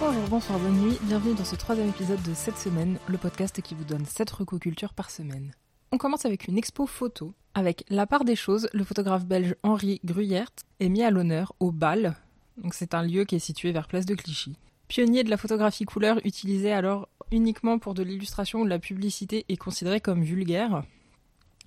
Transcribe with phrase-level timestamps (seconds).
[0.00, 3.74] Bonjour, bonsoir, bonne nuit, bienvenue dans ce troisième épisode de cette semaine, le podcast qui
[3.74, 5.52] vous donne 7 recocultures par semaine.
[5.92, 7.34] On commence avec une expo photo.
[7.52, 11.70] Avec la part des choses, le photographe belge Henri Gruyert est mis à l'honneur au
[11.70, 12.16] BAL,
[12.56, 14.56] donc c'est un lieu qui est situé vers Place de Clichy.
[14.88, 19.44] Pionnier de la photographie couleur utilisée alors uniquement pour de l'illustration ou de la publicité
[19.50, 20.82] et considéré comme vulgaire.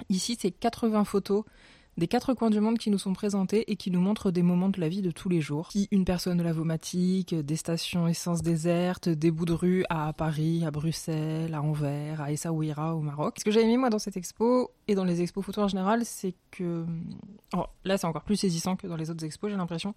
[0.10, 1.44] Ici, c'est 80 photos
[1.98, 4.70] des quatre coins du monde qui nous sont présentés et qui nous montrent des moments
[4.70, 5.68] de la vie de tous les jours.
[5.70, 10.12] Qui une personne de la Vomatique, des stations essence désertes, des bouts de rue à
[10.14, 13.36] Paris, à Bruxelles, à Anvers, à Essaouira au Maroc.
[13.40, 16.04] Ce que j'ai aimé moi dans cette expo et dans les expos photos en général,
[16.06, 16.86] c'est que
[17.56, 19.94] oh, là c'est encore plus saisissant que dans les autres expos, j'ai l'impression.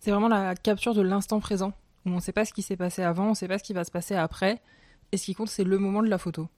[0.00, 1.72] C'est vraiment la capture de l'instant présent
[2.04, 3.64] où on ne sait pas ce qui s'est passé avant, on ne sait pas ce
[3.64, 4.60] qui va se passer après,
[5.12, 6.48] et ce qui compte c'est le moment de la photo.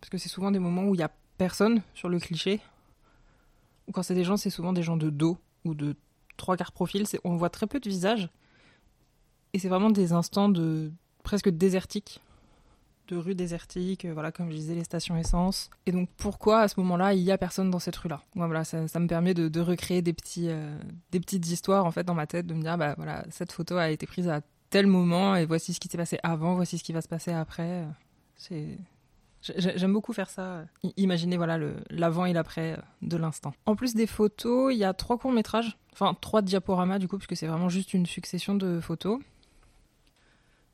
[0.00, 2.60] Parce que c'est souvent des moments où il y a personne sur le cliché,
[3.92, 5.96] quand c'est des gens, c'est souvent des gens de dos ou de
[6.36, 7.04] trois quarts profil.
[7.24, 8.28] On voit très peu de visages.
[9.52, 10.90] Et c'est vraiment des instants de
[11.22, 12.20] presque désertiques,
[13.08, 15.70] de rues désertiques, voilà, comme je disais, les stations essence.
[15.86, 18.22] Et donc pourquoi à ce moment-là, il y a personne dans cette rue-là?
[18.34, 20.76] Voilà, ça, me permet de, recréer des, petits, euh,
[21.12, 23.76] des petites histoires en fait dans ma tête, de me dire, bah voilà, cette photo
[23.76, 26.82] a été prise à tel moment et voici ce qui s'est passé avant, voici ce
[26.82, 27.84] qui va se passer après.
[28.36, 28.78] C'est
[29.56, 30.64] J'aime beaucoup faire ça.
[30.96, 31.58] Imaginer voilà
[31.90, 33.52] l'avant et l'après de l'instant.
[33.66, 37.18] En plus des photos, il y a trois courts métrages, enfin trois diaporamas du coup,
[37.18, 39.20] puisque c'est vraiment juste une succession de photos.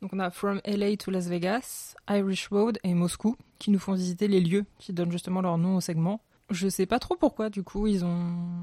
[0.01, 3.93] Donc on a From LA to Las Vegas, Irish Road et Moscou, qui nous font
[3.93, 6.21] visiter les lieux qui donnent justement leur nom au segment.
[6.49, 8.63] Je sais pas trop pourquoi du coup ils ont.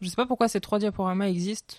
[0.00, 1.76] Je sais pas pourquoi ces trois diaporamas existent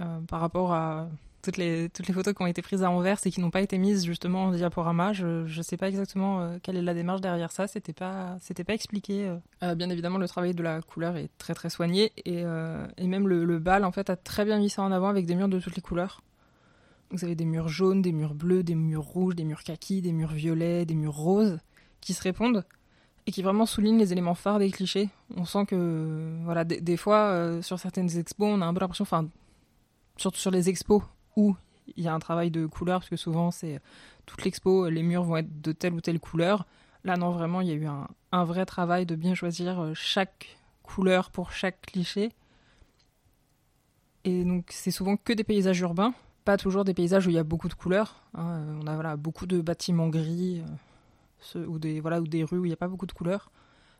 [0.00, 1.08] euh, par rapport à
[1.42, 3.60] toutes les, toutes les photos qui ont été prises à Anvers et qui n'ont pas
[3.60, 5.12] été mises justement en diaporama.
[5.12, 7.66] Je ne sais pas exactement euh, quelle est la démarche derrière ça.
[7.66, 9.26] C'était pas, c'était pas expliqué.
[9.26, 9.36] Euh.
[9.62, 13.28] Euh, bien évidemment, le travail de la couleur est très très soigné et, et même
[13.28, 15.48] le, le, bal en fait a très bien mis ça en avant avec des murs
[15.48, 16.22] de toutes les couleurs.
[17.10, 20.12] Vous avez des murs jaunes, des murs bleus, des murs rouges, des murs kaki, des
[20.12, 21.58] murs violets, des murs roses
[22.00, 22.64] qui se répondent
[23.26, 25.10] et qui vraiment soulignent les éléments phares des clichés.
[25.36, 29.02] On sent que voilà des, des fois sur certaines expos, on a un peu l'impression,
[29.02, 29.28] enfin
[30.16, 31.02] surtout sur les expos
[31.36, 31.56] où
[31.96, 33.80] il y a un travail de couleur, parce que souvent, c'est
[34.26, 36.66] toute l'expo, les murs vont être de telle ou telle couleur.
[37.04, 40.58] Là, non, vraiment, il y a eu un, vrai travail de bien choisir euh, chaque
[40.82, 42.30] couleur pour chaque cliché.
[44.24, 46.14] Et donc, c'est souvent que des paysages urbains,
[46.44, 48.22] pas toujours des paysages où il y a beaucoup de couleurs.
[48.34, 48.64] Hein.
[48.82, 50.62] On a voilà, beaucoup de bâtiments gris,
[51.56, 53.50] euh, ou, des, voilà, ou des rues où il n'y a pas beaucoup de couleurs.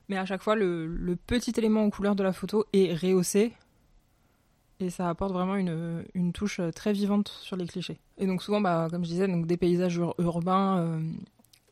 [0.09, 3.55] Mais à chaque fois, le, le petit élément en couleur de la photo est rehaussé
[4.81, 7.99] et ça apporte vraiment une, une, touche euh, très vivante sur les clichés.
[8.19, 11.01] Et donc souvent, bah, comme je disais, donc des paysages urbains euh,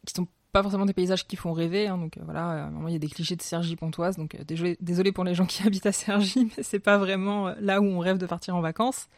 [0.06, 1.88] qui sont pas forcément des paysages qui font rêver.
[1.88, 4.16] Hein, donc euh, voilà, il y a des clichés de Sergi Pontoise.
[4.16, 7.80] Donc désolé, désolé, pour les gens qui habitent à Sergi, mais c'est pas vraiment là
[7.80, 9.08] où on rêve de partir en vacances.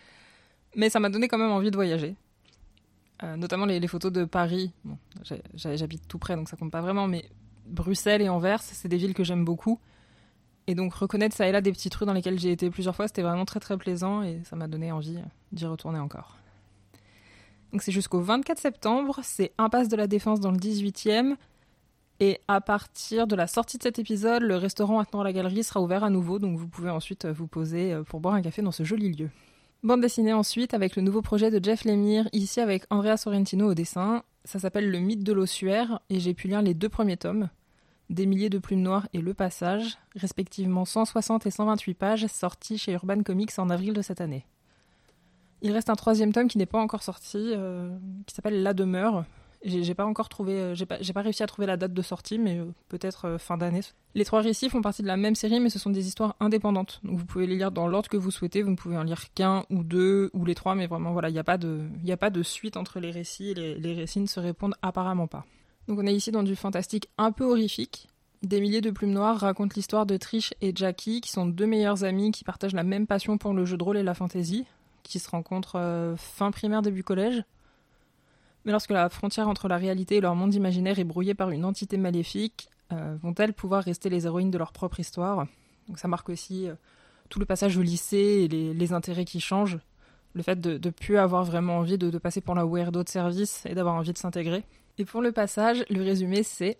[0.76, 2.14] Mais ça m'a donné quand même envie de voyager.
[3.36, 4.72] notamment les, photos de Paris.
[5.54, 7.08] J'habite tout près, donc ça compte pas vraiment.
[7.08, 7.24] Mais
[7.66, 9.80] Bruxelles et Anvers, c'est des villes que j'aime beaucoup.
[10.66, 13.08] Et donc reconnaître ça et là des petites rues dans lesquelles j'ai été plusieurs fois,
[13.08, 15.18] c'était vraiment très très plaisant et ça m'a donné envie
[15.52, 16.36] d'y retourner encore.
[17.72, 21.36] Donc c'est jusqu'au 24 septembre, c'est Impasse de la Défense dans le 18e.
[22.22, 25.64] Et à partir de la sortie de cet épisode, le restaurant Attenant à la Galerie
[25.64, 28.60] sera ouvert à nouveau, donc vous pouvez ensuite vous poser euh, pour boire un café
[28.60, 29.30] dans ce joli lieu.
[29.82, 33.74] Bande dessinée ensuite avec le nouveau projet de Jeff Lemire, ici avec Andrea Sorrentino au
[33.74, 34.22] dessin.
[34.44, 37.48] Ça s'appelle Le mythe de l'ossuaire et j'ai pu lire les deux premiers tomes.
[38.10, 42.92] Des milliers de plumes noires et Le Passage, respectivement 160 et 128 pages, sortis chez
[42.92, 44.44] Urban Comics en avril de cette année.
[45.62, 47.88] Il reste un troisième tome qui n'est pas encore sorti, euh,
[48.26, 49.24] qui s'appelle La Demeure.
[49.62, 52.58] J'ai pas encore trouvé, euh, j'ai pas, réussi à trouver la date de sortie, mais
[52.58, 53.82] euh, peut-être fin d'année.
[54.16, 56.98] Les trois récits font partie de la même série, mais ce sont des histoires indépendantes.
[57.04, 58.62] Donc vous pouvez les lire dans l'ordre que vous souhaitez.
[58.62, 61.32] Vous ne pouvez en lire qu'un ou deux ou les trois, mais vraiment voilà, il
[61.32, 63.54] n'y a pas de, suite entre les récits.
[63.54, 65.46] Les récits ne se répondent apparemment pas.
[65.88, 68.08] Donc on est ici dans du fantastique un peu horrifique.
[68.42, 72.04] Des milliers de plumes noires racontent l'histoire de Trish et Jackie, qui sont deux meilleurs
[72.04, 74.64] amis qui partagent la même passion pour le jeu de rôle et la fantasy,
[75.02, 77.42] qui se rencontrent euh, fin primaire, début collège.
[78.64, 81.66] Mais lorsque la frontière entre la réalité et leur monde imaginaire est brouillée par une
[81.66, 85.46] entité maléfique, euh, vont-elles pouvoir rester les héroïnes de leur propre histoire?
[85.88, 86.74] Donc ça marque aussi euh,
[87.28, 89.78] tout le passage au lycée et les, intérêts qui changent.
[90.32, 93.08] Le fait de ne plus avoir vraiment envie de, de passer pour la weirdo de
[93.08, 94.64] service et d'avoir envie de s'intégrer.
[95.00, 96.76] Et pour le passage, le résumé c'est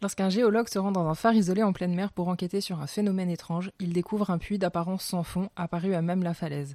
[0.00, 2.86] Lorsqu'un géologue se rend dans un phare isolé en pleine mer pour enquêter sur un
[2.86, 6.72] phénomène étrange, il découvre un puits d'apparence sans fond apparu à même la falaise.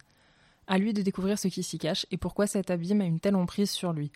[0.68, 3.36] À lui de découvrir ce qui s'y cache et pourquoi cet abîme a une telle
[3.36, 4.12] emprise sur lui.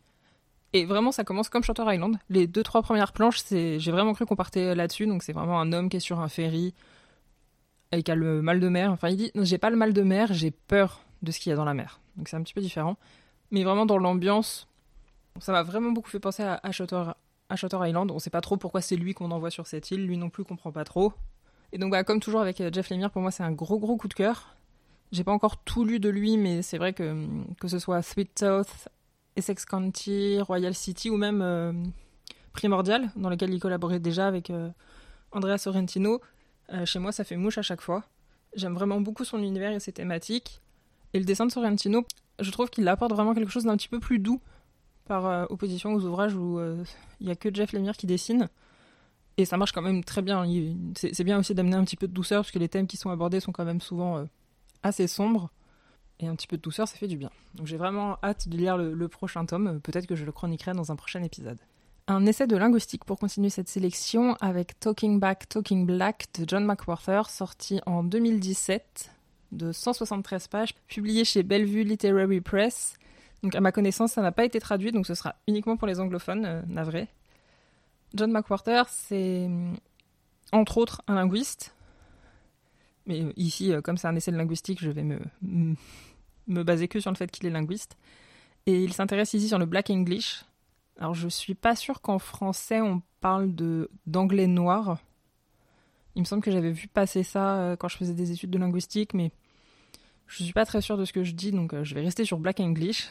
[0.73, 2.19] Et vraiment, ça commence comme Shutter Island.
[2.29, 5.07] Les deux, trois premières planches, c'est, j'ai vraiment cru qu'on partait là-dessus.
[5.07, 6.75] Donc, c'est vraiment un homme qui est sur un ferry
[7.91, 8.91] et qui a le mal de mer.
[8.91, 11.53] Enfin, il dit J'ai pas le mal de mer, j'ai peur de ce qu'il y
[11.53, 11.99] a dans la mer.
[12.15, 12.95] Donc, c'est un petit peu différent.
[13.49, 14.68] mais vraiment dans l'ambiance.
[15.39, 17.03] Ça m'a vraiment beaucoup fait penser à, Shutter,
[17.49, 18.11] à Shutter Island.
[18.11, 20.43] On sait pas trop pourquoi c'est lui qu'on envoie sur cette île, lui non plus
[20.43, 21.13] comprend pas trop.
[21.71, 23.95] Et donc, bah, comme toujours avec euh, Jeff Lemire, pour moi, c'est un gros gros
[23.95, 24.55] coup de cœur.
[25.11, 27.25] J'ai pas encore tout lu de lui, mais c'est vrai que
[27.59, 28.89] que ce soit Sweet South,
[29.35, 31.73] Essex County, Royal City ou même euh,
[32.53, 34.69] Primordial, dans lequel il collaborait déjà avec euh,
[35.31, 36.21] Andrea Sorrentino,
[36.85, 38.03] chez moi ça fait mouche à chaque fois.
[38.55, 40.61] J'aime vraiment beaucoup son univers et ses thématiques.
[41.13, 42.05] Et le dessin de Sorrentino,
[42.39, 44.41] je trouve qu'il apporte vraiment quelque chose d'un petit peu plus doux
[45.09, 46.61] par opposition aux ouvrages où
[47.19, 48.47] il y a que Jeff Lemire qui dessine.
[49.39, 50.45] Et ça marche quand même très bien.
[50.95, 53.09] C'est bien aussi d'amener un petit peu de douceur, parce que les thèmes qui sont
[53.09, 54.25] abordés sont quand même souvent euh,
[54.83, 55.49] assez sombres.
[56.19, 57.31] Et un petit peu de douceur, ça fait du bien.
[57.55, 59.79] Donc j'ai vraiment hâte de lire le, prochain tome.
[59.79, 61.57] Peut-être que je le chroniquerai dans un prochain épisode.
[62.09, 66.65] Un essai de linguistique pour continuer cette sélection avec Talking Back, Talking Black de John
[66.65, 69.09] McWhorter, sorti en 2017,
[69.53, 72.95] de 173 pages, publié chez Bellevue Literary Press.
[73.43, 75.99] Donc à ma connaissance, ça n'a pas été traduit, donc ce sera uniquement pour les
[75.99, 77.07] anglophones, euh, navré.
[78.13, 79.77] John McWhorter, c'est mm,
[80.51, 81.73] entre autres un linguiste.
[83.05, 85.75] Mais euh, ici, euh, comme c'est un essai de linguistique, je vais me,
[86.47, 87.97] baser que sur le fait qu'il est linguiste.
[88.65, 90.43] Et il s'intéresse ici sur le Black English.
[90.99, 94.97] Alors je suis pas sûre qu'en français on parle de d'anglais noir.
[96.15, 99.13] Il me semble que j'avais vu passer ça quand je faisais des études de linguistique,
[99.13, 99.31] mais
[100.27, 102.37] je suis pas très sûre de ce que je dis, donc je vais rester sur
[102.37, 103.07] Black English.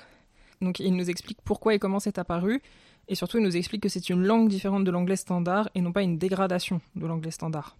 [0.60, 2.62] Donc il nous explique pourquoi et comment c'est apparu,
[3.08, 5.92] et surtout, il nous explique que c'est une langue différente de l'anglais standard et non
[5.92, 7.76] pas une dégradation de l'anglais standard.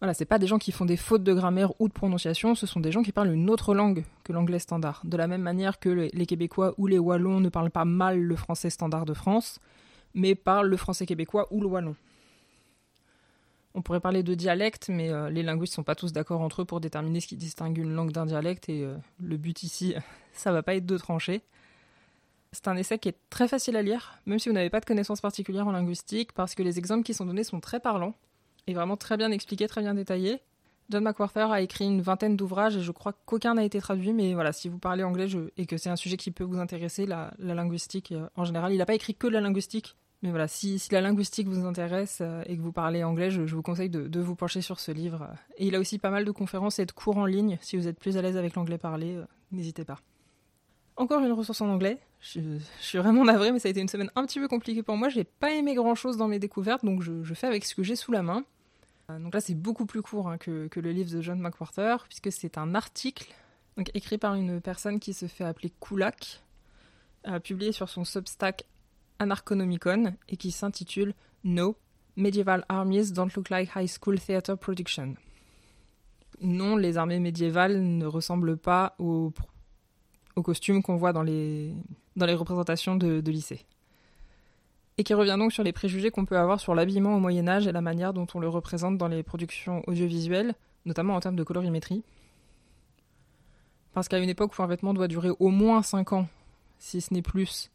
[0.00, 2.66] Voilà, c'est pas des gens qui font des fautes de grammaire ou de prononciation, ce
[2.66, 5.02] sont des gens qui parlent une autre langue que l'anglais standard.
[5.04, 8.36] De la même manière que les Québécois ou les Wallons ne parlent pas mal le
[8.36, 9.60] français standard de France,
[10.14, 11.94] mais parlent le français québécois ou le wallon.
[13.74, 16.64] On pourrait parler de dialecte, mais euh, les linguistes sont pas tous d'accord entre eux
[16.64, 19.94] pour déterminer ce qui distingue une langue d'un dialecte, et euh, le but ici,
[20.32, 21.42] ça va pas être de trancher.
[22.52, 24.84] C'est un essai qui est très facile à lire, même si vous n'avez pas de
[24.84, 28.14] connaissances particulières en linguistique, parce que les exemples qui sont donnés sont très parlants
[28.66, 30.40] et vraiment très bien expliqués, très bien détaillés.
[30.90, 34.34] John McWhorter a écrit une vingtaine d'ouvrages et je crois qu'aucun n'a été traduit, mais
[34.34, 37.32] voilà, si vous parlez anglais et que c'est un sujet qui peut vous intéresser, la,
[37.38, 41.00] linguistique euh, en général, il n'a pas écrit que la linguistique, mais voilà, si, la
[41.00, 44.60] linguistique vous intéresse euh, et que vous parlez anglais, je, vous conseille de, vous pencher
[44.60, 45.28] sur ce livre.
[45.56, 47.88] Et il a aussi pas mal de conférences et de cours en ligne, si vous
[47.88, 49.98] êtes plus à l'aise avec l'anglais parlé, euh, n'hésitez pas.
[50.96, 51.98] Encore une ressource en anglais.
[52.20, 54.98] Je, suis vraiment navrée, mais ça a été une semaine un petit peu compliquée pour
[54.98, 55.08] moi.
[55.08, 57.96] J'ai pas aimé grand chose dans mes découvertes, donc je, fais avec ce que j'ai
[57.96, 58.44] sous la main.
[59.08, 62.30] Euh, donc là, c'est beaucoup plus court hein, que, le livre de John McWhorter, puisque
[62.30, 63.32] c'est un article
[63.94, 66.42] écrit par une personne qui se fait appeler Kulak,
[67.42, 68.66] publié sur son Substack
[69.20, 71.14] Anarchonomicon, et qui s'intitule
[71.44, 71.76] No,
[72.16, 75.14] Medieval Armies Don't Look Like High School Theater Production.
[76.40, 79.32] Non, les armées médiévales ne ressemblent pas aux
[80.42, 81.74] costumes qu'on voit dans les,
[82.16, 83.66] représentations de, lycée.
[84.98, 87.66] Et qui revient donc sur les préjugés qu'on peut avoir sur l'habillement au Moyen Âge
[87.66, 91.44] et la manière dont on le représente dans les productions audiovisuelles, notamment en termes de
[91.44, 92.02] colorimétrie.
[93.92, 96.28] Parce qu'à une époque où un vêtement doit durer au moins 5 ans,
[96.78, 97.70] si ce n'est plus,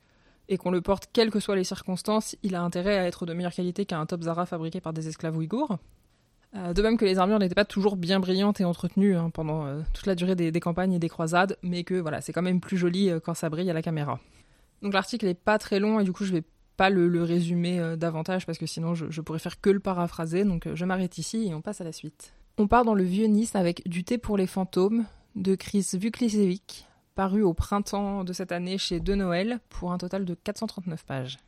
[0.49, 3.33] et qu'on le porte quelles que soient les circonstances, il a intérêt à être de
[3.33, 5.77] meilleure qualité qu'un top Zara fabriqué par des esclaves ouïghours.
[6.55, 9.65] Euh, de même que les armures n'étaient pas toujours bien brillantes et entretenues hein, pendant
[9.65, 12.61] euh, toute la durée des, campagnes et des croisades, mais que voilà, c'est quand même
[12.61, 14.19] plus joli euh, quand ça brille à la caméra.
[14.81, 16.43] Donc l'article n'est pas très long et du coup je vais
[16.77, 20.85] pas le, résumer davantage parce que sinon je, pourrais faire que le paraphraser, donc je
[20.85, 22.33] m'arrête ici et on passe à la suite.
[22.57, 25.05] On part dans le vieux Nice avec Du thé pour les fantômes
[25.35, 30.25] de Chris Vuklicevic, paru au printemps de cette année chez De Noël pour un total
[30.25, 31.39] de 439 pages.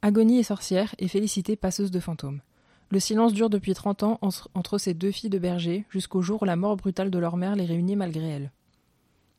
[0.00, 2.40] Agonie et sorcière et Félicité passeuse de fantômes.
[2.90, 6.44] Le silence dure depuis trente ans entre ces deux filles de berger, jusqu'au jour où
[6.44, 8.50] la mort brutale de leur mère les réunit malgré elles.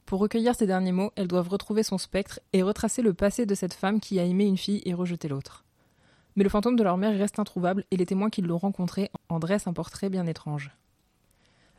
[0.05, 3.55] Pour recueillir ces derniers mots, elles doivent retrouver son spectre et retracer le passé de
[3.55, 5.65] cette femme qui a aimé une fille et rejeté l'autre.
[6.35, 9.39] Mais le fantôme de leur mère reste introuvable et les témoins qui l'ont rencontré en
[9.39, 10.71] dressent un portrait bien étrange.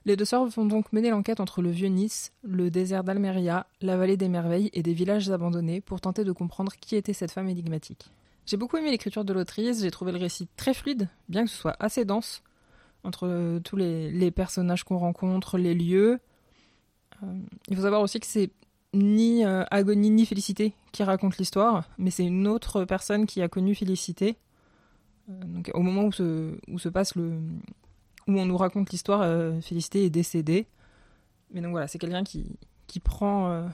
[0.07, 3.97] Les deux sœurs vont donc mener l'enquête entre le vieux Nice, le désert d'Almeria, la
[3.97, 7.49] vallée des merveilles et des villages abandonnés pour tenter de comprendre qui était cette femme
[7.49, 8.09] énigmatique.
[8.47, 11.57] J'ai beaucoup aimé l'écriture de l'autrice, j'ai trouvé le récit très fluide, bien que ce
[11.57, 12.45] soit assez dense,
[13.03, 16.21] entre euh, tous les, personnages qu'on rencontre, les lieux.
[17.25, 18.53] Euh, il faut savoir aussi que c'est
[18.95, 23.49] ni euh, Agonie ni Félicité qui raconte l'histoire, mais c'est une autre personne qui a
[23.49, 24.37] connu Félicité.
[25.27, 27.41] donc au moment où se, où se passe le...
[28.27, 29.25] où on nous raconte l'histoire,
[29.63, 30.67] Félicité est décédée.
[31.53, 33.69] Mais donc voilà, c'est quelqu'un qui, qui prend...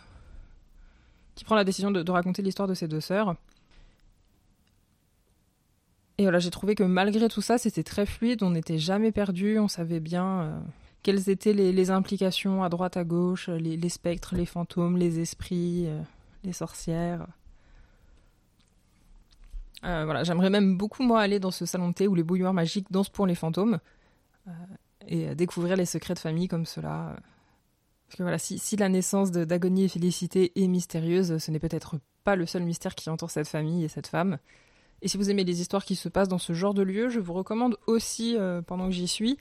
[1.35, 3.35] qui prend la décision de raconter l'histoire de ses deux sœurs.
[6.19, 9.59] Et voilà, j'ai trouvé que malgré tout ça, c'était très fluide, on n'était jamais perdu,
[9.59, 10.61] on savait bien euh,
[11.03, 16.01] quelles étaient les, implications à droite, à gauche, les, spectres, les fantômes, les esprits, euh,
[16.45, 17.27] les sorcières.
[19.85, 22.55] Euh, voilà, j'aimerais même beaucoup moi aller dans ce salon de thé où les bouilloires
[22.55, 23.81] magiques dansent pour les fantômes
[24.49, 24.51] euh,
[25.07, 27.17] et découvrir les secrets de famille comme cela.
[28.07, 31.97] Parce que voilà, si, si la naissance d'Agonie et Félicité est mystérieuse, ce n'est peut-être
[32.25, 34.39] pas le seul mystère qui entoure cette famille et cette femme.
[35.01, 37.19] Et si vous aimez les histoires qui se passent dans ce genre de lieu, je
[37.19, 39.39] vous recommande aussi, pendant que j'y suis,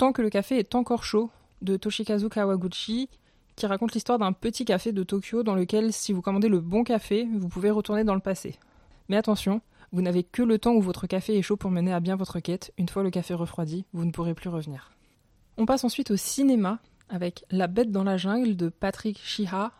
[0.00, 1.28] Tant que le café est encore chaud
[1.60, 3.10] de Toshikazu Kawaguchi,
[3.54, 6.84] qui raconte l'histoire d'un petit café de Tokyo dans lequel, si vous commandez le bon
[6.84, 8.58] café, vous pouvez retourner dans le passé.
[9.10, 9.60] Mais attention,
[9.92, 12.40] vous n'avez que le temps où votre café est chaud pour mener à bien votre
[12.40, 12.72] quête.
[12.78, 14.92] Une fois le café refroidi, vous ne pourrez plus revenir.
[15.56, 16.78] On passe ensuite au cinéma
[17.08, 19.72] avec La bête dans la jungle de Patrick Shiha,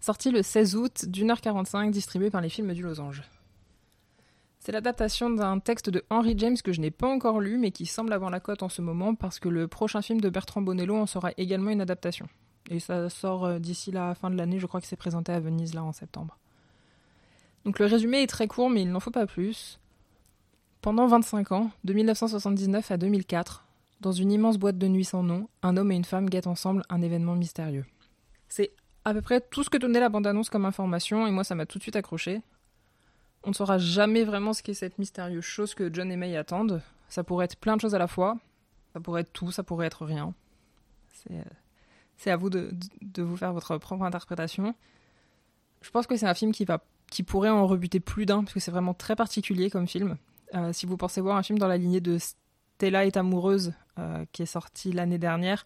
[0.00, 3.22] sorti le 16 août d'une heure 45, distribué par les films du Losange.
[4.60, 7.84] C'est l'adaptation d'un texte de Henry James que je n'ai pas encore lu, mais qui
[7.84, 10.96] semble avoir la cote en ce moment parce que le prochain film de Bertrand Bonello
[10.96, 12.26] en sera également une adaptation.
[12.70, 15.40] Et ça sort euh, d'ici la fin de l'année, je crois que c'est présenté à
[15.40, 16.38] Venise là en septembre.
[17.64, 19.78] Donc le résumé est très court, mais il n'en faut pas plus.
[20.82, 23.64] Pendant 25 ans, de 1979 à 2004,
[24.00, 26.82] dans une immense boîte de nuit sans nom, un homme et une femme guettent ensemble
[26.90, 27.86] un événement mystérieux.
[28.48, 28.72] C'est
[29.04, 31.64] à peu près tout ce que donnait la bande-annonce comme information, et moi ça m'a
[31.64, 32.42] tout de suite accroché.
[33.44, 36.82] On ne saura jamais vraiment ce qu'est cette mystérieuse chose que John et May attendent.
[37.08, 38.38] Ça pourrait être plein de choses à la fois.
[38.92, 40.34] Ça pourrait être tout, ça pourrait être rien.
[42.16, 42.70] C'est, à vous de,
[43.18, 44.74] vous faire votre propre interprétation.
[45.82, 46.82] Je pense que c'est un film qui, va,
[47.14, 50.16] qui pourrait en rebuter plus d'un, parce que c'est vraiment très particulier comme film.
[50.54, 54.24] Euh, si vous pensez voir un film dans la lignée de Stella est amoureuse, euh,
[54.32, 55.64] qui est sorti l'année dernière,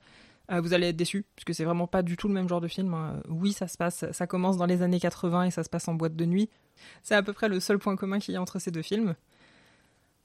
[0.52, 2.68] euh, vous allez être déçu, puisque c'est vraiment pas du tout le même genre de
[2.68, 2.92] film.
[2.92, 3.22] Hein.
[3.30, 5.94] Oui, ça se passe, ça commence dans les années 80 et ça se passe en
[5.94, 6.50] boîte de nuit.
[7.02, 9.14] C'est à peu près le seul point commun qu'il y a entre ces deux films.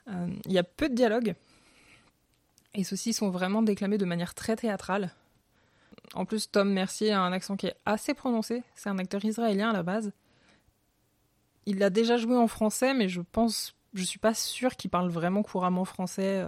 [0.08, 1.36] Il y a peu de dialogues.
[2.74, 5.12] Et ceux-ci sont vraiment déclamés de manière très théâtrale.
[6.16, 8.64] En plus, Tom Mercier a un accent qui est assez prononcé.
[8.76, 10.12] C'est un acteur israélien à la base.
[11.66, 15.10] Il l'a déjà joué en français, mais je pense, je suis pas sûre qu'il parle
[15.10, 16.46] vraiment couramment français.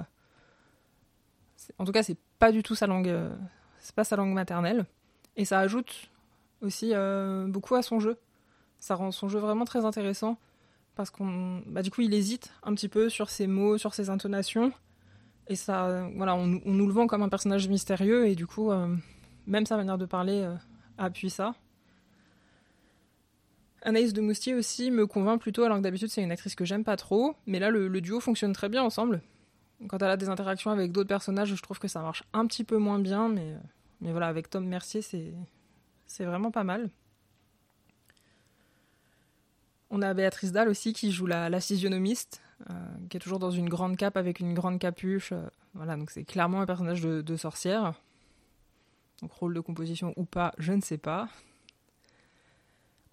[1.79, 3.33] En tout cas, c'est pas du tout sa langue, euh,
[3.79, 4.85] c'est pas sa langue maternelle.
[5.37, 6.09] Et ça ajoute
[6.61, 8.17] aussi euh, beaucoup à son jeu
[8.85, 10.37] ça rend son jeu vraiment très intéressant
[10.95, 14.09] parce qu'on, bah, du coup, il hésite un petit peu sur ses mots, sur ses
[14.09, 14.71] intonations,
[15.47, 18.95] et ça, voilà, on, nous le vend comme un personnage mystérieux, et du coup, euh,
[19.45, 20.55] même sa manière de parler euh,
[20.97, 21.53] appuie ça.
[23.85, 26.83] Anaïs de Moustier aussi me convainc plutôt, alors que d'habitude c'est une actrice que j'aime
[26.83, 29.21] pas trop, mais là le, duo fonctionne très bien ensemble.
[29.87, 32.63] Quand elle a des interactions avec d'autres personnages, je trouve que ça marche un petit
[32.63, 33.55] peu moins bien, mais,
[34.01, 36.89] mais voilà, avec Tom Mercier, c'est vraiment pas mal.
[39.91, 42.73] On a Béatrice Dalle aussi qui joue la, physionomiste, euh,
[43.09, 45.31] qui est toujours dans une grande cape avec une grande capuche.
[45.31, 47.93] Euh, voilà, donc c'est clairement un personnage de, sorcière.
[49.21, 51.29] Donc rôle de composition ou pas, je ne sais pas.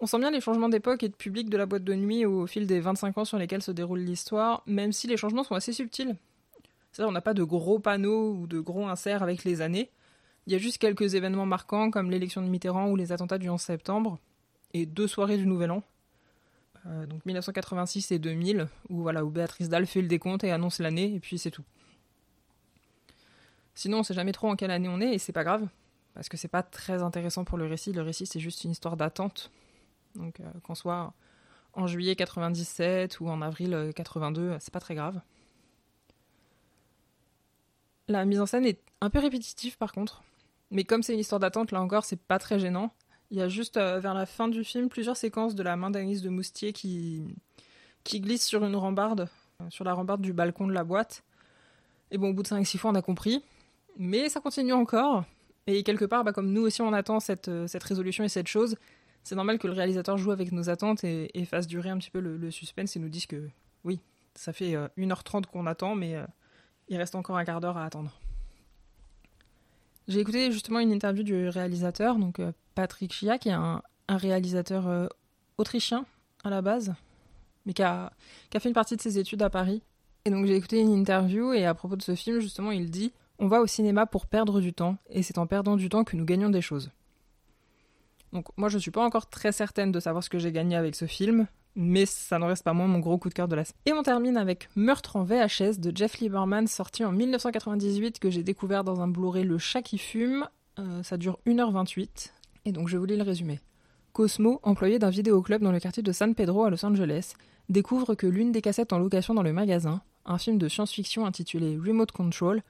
[0.03, 2.45] On sent bien les changements d'époque et de public de la boîte de nuit au
[2.45, 5.71] fil des 25 ans sur lesquels se déroule l'histoire, même si les changements sont assez
[5.71, 6.17] subtils.
[6.91, 9.89] C'est-à-dire on n'a pas de gros panneaux ou de gros inserts avec les années.
[10.45, 13.49] Il y a juste quelques événements marquants comme l'élection de Mitterrand ou les attentats du
[13.49, 14.19] 11 septembre,
[14.73, 15.83] et deux soirées du Nouvel An.
[16.87, 20.79] Euh, donc 1986 et 2000, où, voilà, où Béatrice Dalle fait le décompte et annonce
[20.79, 21.63] l'année, et puis c'est tout.
[23.73, 25.65] Sinon, on sait jamais trop en quelle année on est, et c'est pas grave,
[26.13, 27.93] parce que c'est pas très intéressant pour le récit.
[27.93, 29.49] Le récit, c'est juste une histoire d'attente.
[30.15, 31.13] Donc, euh, qu'on soit
[31.73, 35.21] en juillet 97 ou en avril 82, euh, c'est pas très grave.
[38.07, 40.23] La mise en scène est un peu répétitive par contre,
[40.71, 42.91] mais comme c'est une histoire d'attente, là encore, c'est pas très gênant.
[43.29, 45.89] Il y a juste euh, vers la fin du film plusieurs séquences de la main
[45.89, 47.23] d'Agnès de Moustier qui,
[48.03, 49.29] qui glisse sur une rambarde,
[49.61, 51.23] euh, sur la rambarde du balcon de la boîte.
[52.11, 53.43] Et bon, au bout de 5-6 fois, on a compris.
[53.97, 55.23] Mais ça continue encore.
[55.67, 58.75] Et quelque part, bah, comme nous aussi, on attend euh, cette résolution et cette chose,
[59.23, 62.19] c'est normal que le réalisateur joue avec nos attentes et, fasse durer un petit peu
[62.19, 63.49] le, suspense et nous dise que
[63.83, 63.99] oui,
[64.35, 66.17] ça fait 1h30 qu'on attend, mais
[66.89, 68.19] il reste encore un quart d'heure à attendre.
[70.07, 74.87] J'ai écouté justement une interview du réalisateur, donc euh, Patrick Chia, qui est un, réalisateur
[74.87, 75.07] euh,
[75.57, 76.05] autrichien
[76.43, 76.93] à la base,
[77.65, 78.11] mais qui a,
[78.51, 79.81] fait une partie de ses études à Paris.
[80.25, 83.13] Et donc j'ai écouté une interview et à propos de ce film, justement, il dit
[83.39, 86.17] On va au cinéma pour perdre du temps, et c'est en perdant du temps que
[86.17, 86.91] nous gagnons des choses.
[88.33, 90.95] Donc moi je suis pas encore très certaine de savoir ce que j'ai gagné avec
[90.95, 93.63] ce film, mais ça n'en reste pas moins mon gros coup de cœur de la
[93.63, 93.79] semaine.
[93.85, 98.43] Et on termine avec Meurtre en VHS de Jeff Lieberman, sorti en 1998, que j'ai
[98.43, 100.47] découvert dans un Blu-ray Le Chat qui fume.
[100.79, 102.31] Euh, ça dure 1h28,
[102.65, 103.59] et donc je vous lis le résumé.
[104.13, 107.33] Cosmo, employé d'un vidéoclub dans le quartier de San Pedro à Los Angeles,
[107.69, 111.77] découvre que l'une des cassettes en location dans le magasin, un film de science-fiction intitulé
[111.77, 112.63] Remote Control,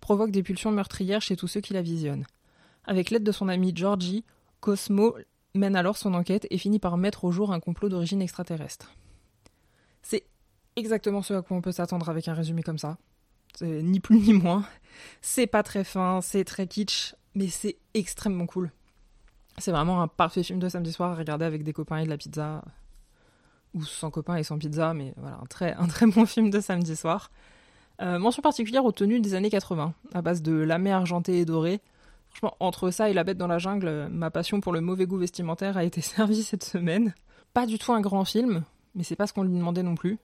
[0.00, 2.26] provoque des pulsions meurtrières chez tous ceux qui la visionnent.
[2.84, 4.24] Avec l'aide de son ami Georgie,
[4.60, 5.16] Cosmo
[5.54, 8.92] mène alors son enquête et finit par mettre au jour un complot d'origine extraterrestre.
[10.02, 10.24] C'est
[10.76, 12.98] exactement ce à quoi on peut s'attendre avec un résumé comme ça.
[13.62, 14.64] Ni plus ni moins.
[15.20, 18.70] C'est pas très fin, c'est très kitsch, mais c'est extrêmement cool.
[19.58, 22.08] C'est vraiment un parfait film de samedi soir à regarder avec des copains et de
[22.08, 22.62] la pizza.
[23.74, 27.30] Ou sans copains et sans pizza, mais voilà, un très, bon film de samedi soir.
[28.00, 31.80] Euh, mention particulière aux tenues des années 80, à base de lamé argenté et doré.
[32.30, 35.18] Franchement, entre ça et La bête dans la jungle, ma passion pour le mauvais goût
[35.18, 37.14] vestimentaire a été servie cette semaine.
[37.52, 40.18] Pas du tout un grand film, mais c'est pas ce qu'on lui demandait non plus.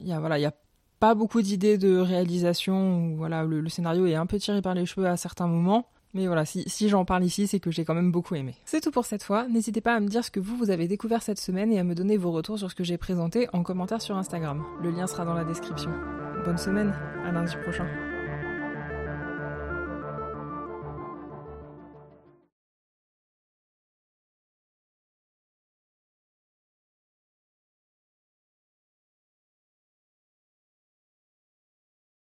[0.00, 0.54] Il y a, voilà, il y a
[1.00, 5.06] pas beaucoup d'idées de réalisation, voilà, le, scénario est un peu tiré par les cheveux
[5.06, 5.88] à certains moments.
[6.14, 8.54] Mais voilà, si, si j'en parle ici, c'est que j'ai quand même beaucoup aimé.
[8.66, 9.48] C'est tout pour cette fois.
[9.48, 11.84] N'hésitez pas à me dire ce que vous, vous avez découvert cette semaine et à
[11.84, 14.62] me donner vos retours sur ce que j'ai présenté en commentaire sur Instagram.
[14.82, 15.90] Le lien sera dans la description.
[16.44, 18.11] Bonne semaine, à lundi prochain.